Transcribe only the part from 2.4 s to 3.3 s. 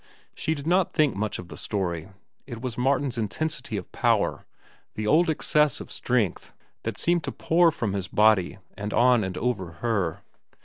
it was Martin's